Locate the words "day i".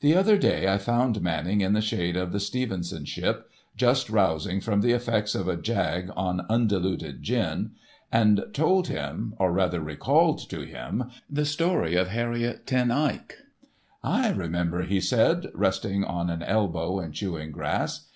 0.36-0.76